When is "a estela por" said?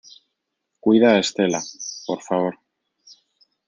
1.11-2.23